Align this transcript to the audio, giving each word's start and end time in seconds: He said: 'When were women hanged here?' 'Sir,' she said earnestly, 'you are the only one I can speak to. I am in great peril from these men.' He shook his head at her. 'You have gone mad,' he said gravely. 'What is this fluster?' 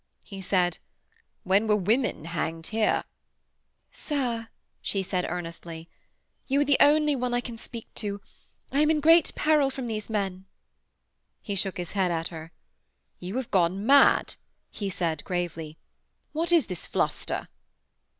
He 0.23 0.41
said: 0.41 0.79
'When 1.43 1.67
were 1.67 1.75
women 1.75 2.25
hanged 2.25 2.65
here?' 2.73 3.03
'Sir,' 3.91 4.47
she 4.81 5.03
said 5.03 5.27
earnestly, 5.29 5.89
'you 6.47 6.61
are 6.61 6.65
the 6.65 6.77
only 6.79 7.15
one 7.15 7.35
I 7.35 7.39
can 7.39 7.55
speak 7.55 7.85
to. 7.97 8.19
I 8.71 8.79
am 8.79 8.89
in 8.89 8.99
great 8.99 9.31
peril 9.35 9.69
from 9.69 9.85
these 9.85 10.09
men.' 10.09 10.45
He 11.39 11.53
shook 11.53 11.77
his 11.77 11.91
head 11.91 12.09
at 12.09 12.29
her. 12.29 12.51
'You 13.19 13.37
have 13.37 13.51
gone 13.51 13.85
mad,' 13.85 14.37
he 14.71 14.89
said 14.89 15.23
gravely. 15.23 15.77
'What 16.31 16.51
is 16.51 16.65
this 16.65 16.87
fluster?' 16.87 17.47